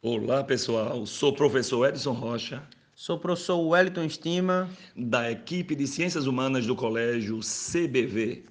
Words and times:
Olá, 0.00 0.44
pessoal. 0.44 1.04
Sou 1.06 1.30
o 1.30 1.34
professor 1.34 1.88
Edson 1.88 2.12
Rocha, 2.12 2.62
Sou 2.94 3.16
o 3.16 3.18
professor 3.18 3.58
Wellington 3.58 4.04
Estima. 4.04 4.70
da 4.96 5.28
equipe 5.28 5.74
de 5.74 5.88
Ciências 5.88 6.24
Humanas 6.24 6.64
do 6.64 6.76
Colégio 6.76 7.40
CBV. 7.40 8.44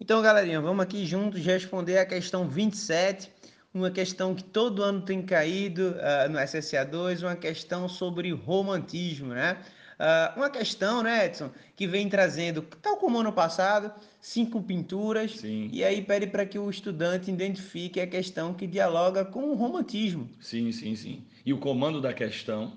Então, 0.00 0.20
galerinha, 0.20 0.60
vamos 0.60 0.82
aqui 0.82 1.06
juntos 1.06 1.40
responder 1.44 1.98
a 1.98 2.04
questão 2.04 2.48
27, 2.48 3.30
uma 3.72 3.88
questão 3.88 4.34
que 4.34 4.42
todo 4.42 4.82
ano 4.82 5.00
tem 5.02 5.22
caído 5.22 5.94
ah, 6.00 6.28
no 6.28 6.38
SSA2, 6.40 7.22
uma 7.22 7.36
questão 7.36 7.88
sobre 7.88 8.32
romantismo, 8.32 9.28
né? 9.28 9.56
Ah, 9.98 10.32
uma 10.36 10.50
questão, 10.50 11.02
né, 11.02 11.26
Edson, 11.26 11.50
que 11.76 11.86
vem 11.86 12.08
trazendo, 12.08 12.62
tal 12.82 12.96
como 12.96 13.18
ano 13.18 13.32
passado, 13.32 13.92
cinco 14.20 14.62
pinturas, 14.62 15.38
Sim. 15.38 15.68
e 15.72 15.84
aí 15.84 16.02
pede 16.02 16.26
para 16.26 16.44
que 16.46 16.58
o 16.58 16.68
estudante 16.68 17.30
identifique 17.30 18.00
a 18.00 18.06
questão 18.06 18.54
que 18.54 18.66
dialoga 18.66 19.24
com 19.24 19.50
o 19.50 19.54
romantismo. 19.54 20.28
Sim, 20.40 20.72
sim, 20.72 20.94
sim. 20.96 21.22
E 21.44 21.52
o 21.52 21.58
comando 21.58 22.00
da 22.00 22.12
questão, 22.12 22.72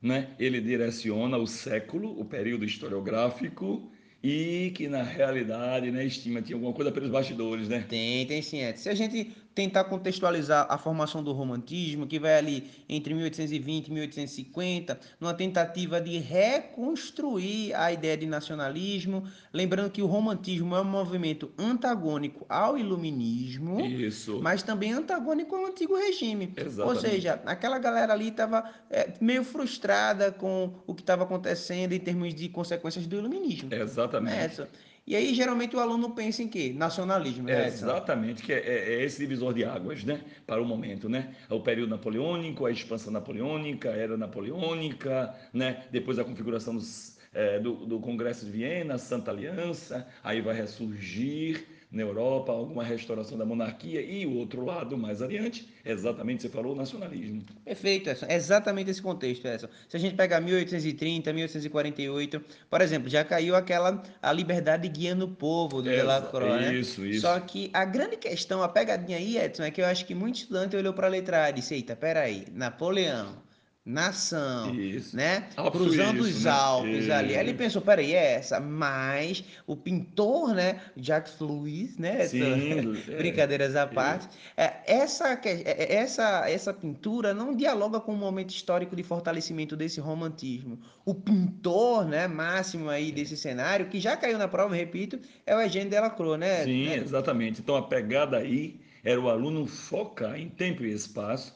né? 0.00 0.30
Ele 0.38 0.60
direciona 0.60 1.36
o 1.36 1.46
século, 1.46 2.18
o 2.18 2.24
período 2.24 2.64
historiográfico 2.64 3.90
e 4.22 4.72
que 4.74 4.88
na 4.88 5.02
realidade, 5.02 5.90
né, 5.90 6.04
estima 6.04 6.40
tinha 6.40 6.56
alguma 6.56 6.72
coisa 6.72 6.90
pelos 6.90 7.10
bastidores, 7.10 7.68
né? 7.68 7.84
Tem, 7.88 8.26
tem 8.26 8.40
sim, 8.40 8.62
Edson. 8.62 8.82
Se 8.84 8.88
a 8.88 8.94
gente 8.94 9.32
tentar 9.54 9.84
contextualizar 9.84 10.66
a 10.68 10.76
formação 10.76 11.22
do 11.22 11.32
romantismo, 11.32 12.06
que 12.06 12.18
vai 12.18 12.36
ali 12.36 12.70
entre 12.88 13.14
1820 13.14 13.86
e 13.86 13.92
1850, 13.92 14.98
numa 15.20 15.32
tentativa 15.32 16.00
de 16.00 16.18
reconstruir 16.18 17.74
a 17.74 17.92
ideia 17.92 18.16
de 18.16 18.26
nacionalismo, 18.26 19.24
lembrando 19.52 19.90
que 19.90 20.02
o 20.02 20.06
romantismo 20.06 20.74
é 20.74 20.80
um 20.80 20.84
movimento 20.84 21.52
antagônico 21.56 22.44
ao 22.48 22.76
iluminismo, 22.76 23.80
Isso. 23.80 24.40
mas 24.42 24.62
também 24.62 24.92
antagônico 24.92 25.54
ao 25.54 25.66
antigo 25.66 25.96
regime. 25.96 26.52
Ou 26.56 26.66
Exatamente. 26.66 27.00
seja, 27.00 27.40
aquela 27.46 27.78
galera 27.78 28.12
ali 28.12 28.28
estava 28.28 28.68
meio 29.20 29.44
frustrada 29.44 30.32
com 30.32 30.74
o 30.86 30.94
que 30.94 31.02
estava 31.02 31.24
acontecendo 31.24 31.92
em 31.92 32.00
termos 32.00 32.34
de 32.34 32.48
consequências 32.48 33.06
do 33.06 33.16
iluminismo. 33.16 33.72
Exatamente. 33.72 34.62
É. 34.62 34.68
E 35.06 35.14
aí, 35.14 35.34
geralmente, 35.34 35.76
o 35.76 35.80
aluno 35.80 36.10
pensa 36.10 36.42
em 36.42 36.48
quê? 36.48 36.72
Nacionalismo, 36.74 37.48
Edson? 37.48 37.84
Exatamente, 37.86 38.42
que 38.42 38.52
é, 38.52 38.58
é- 38.58 38.94
é 38.94 39.04
esse 39.04 39.18
divisor 39.18 39.52
de 39.52 39.62
águas, 39.64 40.02
né? 40.02 40.22
Para 40.46 40.62
o 40.62 40.64
momento, 40.64 41.08
né? 41.10 41.34
O 41.50 41.60
período 41.60 41.90
napoleônico, 41.90 42.64
a 42.64 42.70
expansão 42.70 43.12
napoleônica, 43.12 43.90
a 43.90 43.96
era 43.96 44.16
napoleônica, 44.16 45.34
né? 45.52 45.84
Depois 45.90 46.18
a 46.18 46.24
configuração 46.24 46.74
dos, 46.74 47.18
eh, 47.34 47.58
do, 47.60 47.74
do 47.84 48.00
Congresso 48.00 48.46
de 48.46 48.52
Viena, 48.52 48.96
Santa 48.96 49.30
Aliança, 49.30 50.06
aí 50.22 50.40
vai 50.40 50.54
ressurgir 50.54 51.66
na 51.94 52.02
Europa 52.02 52.50
alguma 52.52 52.82
restauração 52.82 53.38
da 53.38 53.44
monarquia 53.46 54.00
e 54.02 54.26
o 54.26 54.36
outro 54.36 54.64
lado, 54.64 54.98
mais 54.98 55.22
adiante, 55.22 55.68
exatamente, 55.84 56.42
você 56.42 56.48
falou, 56.48 56.72
o 56.72 56.76
nacionalismo. 56.76 57.42
Perfeito, 57.64 58.10
Edson. 58.10 58.26
É 58.28 58.34
exatamente 58.34 58.90
esse 58.90 59.00
contexto, 59.00 59.46
Edson. 59.46 59.68
Se 59.88 59.96
a 59.96 60.00
gente 60.00 60.16
pegar 60.16 60.40
1830, 60.40 61.32
1848, 61.32 62.44
por 62.68 62.80
exemplo, 62.80 63.08
já 63.08 63.24
caiu 63.24 63.54
aquela 63.54 64.02
a 64.20 64.32
liberdade 64.32 64.88
guiando 64.88 65.24
o 65.26 65.28
povo 65.28 65.80
do 65.80 65.88
Exa- 65.90 66.02
Delacroix, 66.02 66.60
né? 66.60 66.74
isso, 66.74 67.04
isso. 67.06 67.20
Só 67.20 67.38
que 67.40 67.70
a 67.72 67.84
grande 67.84 68.16
questão, 68.16 68.62
a 68.62 68.68
pegadinha 68.68 69.16
aí, 69.18 69.38
Edson, 69.38 69.62
é 69.62 69.70
que 69.70 69.80
eu 69.80 69.86
acho 69.86 70.04
que 70.04 70.14
muito 70.14 70.36
estudante 70.36 70.74
olhou 70.76 70.92
para 70.92 71.06
a 71.06 71.10
letra 71.10 71.44
A 71.44 71.50
e 71.50 71.54
disse, 71.54 71.74
eita, 71.74 71.94
peraí, 71.94 72.44
Napoleão, 72.52 73.36
nação, 73.84 74.74
Isso. 74.74 75.14
né? 75.14 75.46
Alpes 75.56 75.80
Cruzando 75.80 76.22
os 76.22 76.44
né? 76.44 76.50
Alpes 76.50 77.10
ali. 77.10 77.34
Aí 77.34 77.40
ele 77.40 77.50
Isso. 77.50 77.58
pensou, 77.58 77.82
peraí, 77.82 78.14
é 78.14 78.32
essa, 78.36 78.58
mas 78.58 79.44
o 79.66 79.76
pintor, 79.76 80.54
né, 80.54 80.80
Jacques 80.96 81.38
Louis, 81.38 81.98
né? 81.98 82.26
Sim, 82.26 82.72
é. 82.72 82.82
Brincadeiras 83.18 83.76
à 83.76 83.86
parte. 83.86 84.26
É, 84.56 84.72
essa, 84.86 85.34
é, 85.34 85.38
é, 85.44 85.94
essa, 85.96 86.48
essa 86.48 86.72
pintura 86.72 87.34
não 87.34 87.54
dialoga 87.54 88.00
com 88.00 88.12
o 88.12 88.16
momento 88.16 88.50
histórico 88.50 88.96
de 88.96 89.02
fortalecimento 89.02 89.76
desse 89.76 90.00
romantismo. 90.00 90.78
O 91.04 91.14
pintor, 91.14 92.06
né, 92.06 92.26
máximo 92.26 92.88
aí 92.88 93.12
desse 93.12 93.36
cenário, 93.36 93.86
que 93.86 94.00
já 94.00 94.16
caiu 94.16 94.38
na 94.38 94.48
prova, 94.48 94.74
repito, 94.74 95.18
é 95.44 95.54
o 95.54 95.60
Eugênio 95.60 95.90
Delacroix, 95.90 96.40
né? 96.40 96.64
Sim, 96.64 96.86
né? 96.86 96.96
exatamente. 96.96 97.60
Então 97.60 97.76
a 97.76 97.82
pegada 97.82 98.38
aí 98.38 98.80
era 99.04 99.20
o 99.20 99.28
aluno 99.28 99.66
focar 99.66 100.40
em 100.40 100.48
tempo 100.48 100.82
e 100.82 100.90
espaço 100.90 101.52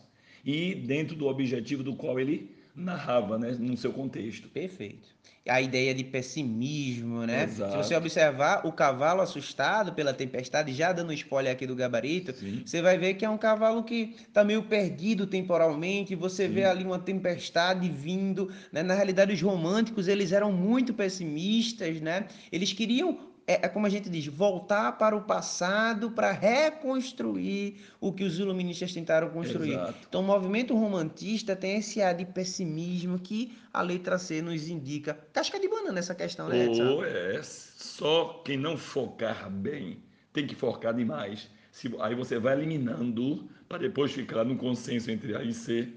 e 0.49 0.75
dentro 0.75 1.15
do 1.15 1.27
objetivo 1.27 1.83
do 1.83 1.95
qual 1.95 2.19
ele 2.19 2.51
narrava, 2.75 3.39
né, 3.39 3.55
no 3.59 3.77
seu 3.77 3.93
contexto. 3.93 4.49
Perfeito. 4.49 5.07
A 5.47 5.61
ideia 5.61 5.95
de 5.95 6.03
pessimismo, 6.05 7.27
né? 7.27 7.45
Exato. 7.45 7.73
Se 7.73 7.77
você 7.77 7.95
observar 7.95 8.67
o 8.67 8.73
cavalo 8.73 9.21
assustado 9.21 9.93
pela 9.93 10.15
tempestade, 10.15 10.73
já 10.73 10.91
dando 10.91 11.13
spoiler 11.13 11.53
aqui 11.53 11.67
do 11.67 11.75
gabarito, 11.75 12.35
Sim. 12.35 12.63
você 12.65 12.81
vai 12.81 12.97
ver 12.97 13.15
que 13.15 13.27
é 13.27 13.31
um 13.31 13.37
cavalo 13.37 13.83
que 13.83 14.15
está 14.27 14.43
meio 14.43 14.63
perdido 14.63 15.27
temporalmente. 15.27 16.15
Você 16.15 16.49
vê 16.49 16.65
ali 16.65 16.83
uma 16.85 16.99
tempestade 16.99 17.87
vindo. 17.91 18.51
né? 18.73 18.83
Na 18.83 18.95
realidade, 18.95 19.35
os 19.35 19.43
românticos 19.43 20.09
eles 20.09 20.33
eram 20.33 20.51
muito 20.51 20.95
pessimistas, 20.95 22.01
né? 22.01 22.27
Eles 22.51 22.73
queriam 22.73 23.19
é, 23.49 23.65
é 23.65 23.69
como 23.69 23.87
a 23.87 23.89
gente 23.89 24.11
diz, 24.11 24.27
voltar 24.27 24.93
para 24.99 25.17
o 25.17 25.23
passado 25.23 26.11
para 26.11 26.31
reconstruir 26.31 27.77
o 28.01 28.13
que 28.13 28.23
os 28.23 28.39
iluministas 28.39 28.93
tentaram 28.93 29.31
construir. 29.31 29.73
Exato. 29.73 29.99
Então, 30.09 30.21
o 30.21 30.25
movimento 30.25 30.77
romantista 30.77 31.57
tem 31.57 31.79
esse 31.79 32.03
ar 32.03 32.15
de 32.15 32.27
pessimismo 32.27 33.19
que 33.19 33.53
a 33.73 33.81
letra 33.83 34.19
C 34.19 34.43
nos 34.43 34.69
indica. 34.69 35.19
Casca 35.33 35.59
de 35.59 35.67
banana 35.69 35.93
nessa 35.93 36.15
questão, 36.15 36.49
né, 36.49 36.67
Edson? 36.67 36.85
Ou 36.89 37.05
é 37.05 37.41
só 37.43 38.43
quem 38.45 38.57
não 38.59 38.77
focar 38.77 39.51
bem 39.51 39.99
tem 40.33 40.47
que 40.47 40.55
focar 40.55 40.95
demais. 40.95 41.49
Se- 41.73 41.95
aí 42.01 42.15
você 42.15 42.39
vai 42.39 42.55
eliminando 42.55 43.49
para 43.69 43.79
depois 43.79 44.13
ficar 44.13 44.45
num 44.45 44.57
consenso 44.57 45.11
entre 45.11 45.35
A 45.35 45.43
e 45.43 45.53
C 45.55 45.89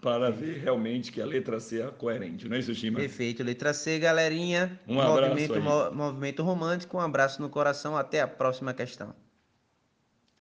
para 0.00 0.30
ver 0.30 0.58
realmente 0.58 1.10
que 1.10 1.20
a 1.20 1.26
letra 1.26 1.58
C 1.60 1.80
é 1.82 1.86
coerente, 1.88 2.48
não 2.48 2.56
é 2.56 2.60
isso, 2.60 2.74
Chima? 2.74 2.98
Perfeito. 2.98 3.42
Letra 3.42 3.72
C, 3.72 3.98
galerinha. 3.98 4.78
Um 4.86 5.00
abraço 5.00 5.30
movimento, 5.30 5.60
mo- 5.60 5.90
movimento 5.92 6.42
romântico. 6.42 6.96
Um 6.96 7.00
abraço 7.00 7.42
no 7.42 7.48
coração. 7.50 7.96
Até 7.96 8.20
a 8.20 8.28
próxima 8.28 8.72
questão. 8.72 9.14